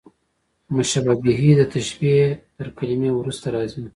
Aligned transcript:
مشبه 0.75 1.13
به، 1.21 1.33
د 1.57 1.61
تشبېه 1.73 2.27
تر 2.57 2.67
کلمې 2.77 3.11
وروسته 3.13 3.47
راځي. 3.55 3.83